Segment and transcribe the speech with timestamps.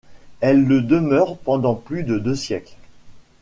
[0.39, 2.73] Elle le demeure pendant plus de deux siècles.